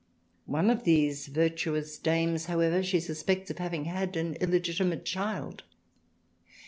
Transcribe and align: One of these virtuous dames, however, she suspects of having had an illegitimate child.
One 0.47 0.71
of 0.71 0.83
these 0.83 1.27
virtuous 1.27 1.99
dames, 1.99 2.45
however, 2.45 2.81
she 2.81 2.99
suspects 2.99 3.51
of 3.51 3.59
having 3.59 3.85
had 3.85 4.17
an 4.17 4.33
illegitimate 4.37 5.05
child. 5.05 5.61